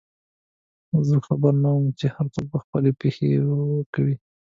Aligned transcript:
زه 1.07 1.15
خبر 1.27 1.53
نه 1.63 1.69
وم 1.73 1.85
چې 1.99 2.05
هرڅوک 2.15 2.45
به 2.51 2.57
خپلې 2.63 2.91
پیسې 2.99 3.27
ورکوي. 3.73 4.15